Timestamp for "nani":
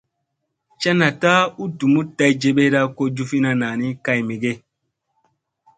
3.61-3.87